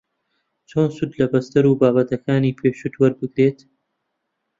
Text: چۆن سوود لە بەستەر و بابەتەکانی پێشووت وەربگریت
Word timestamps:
چۆن 0.69 0.87
سوود 0.95 1.11
لە 1.19 1.25
بەستەر 1.31 1.65
و 1.65 1.79
بابەتەکانی 1.81 2.57
پێشووت 2.59 2.93
وەربگریت 2.97 3.59